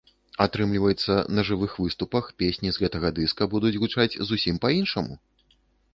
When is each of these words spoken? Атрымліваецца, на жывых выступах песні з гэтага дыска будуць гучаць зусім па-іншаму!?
Атрымліваецца, 0.45 1.17
на 1.39 1.43
жывых 1.49 1.75
выступах 1.83 2.31
песні 2.43 2.69
з 2.77 2.85
гэтага 2.85 3.13
дыска 3.19 3.43
будуць 3.55 3.77
гучаць 3.85 4.11
зусім 4.31 4.55
па-іншаму!? 4.65 5.13